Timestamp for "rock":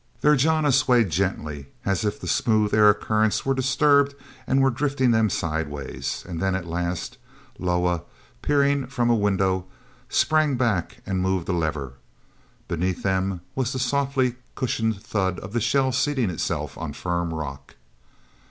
17.31-17.75